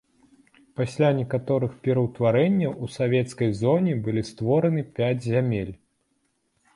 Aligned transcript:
Пасля 0.79 1.09
некаторых 1.17 1.75
пераўтварэнняў 1.87 2.73
у 2.87 2.89
савецкай 2.95 3.53
зоне 3.61 3.93
былі 4.07 4.21
створаны 4.31 4.81
пяць 5.01 5.23
зямель. 5.29 5.71